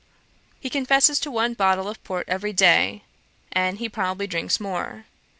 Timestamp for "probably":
3.87-4.25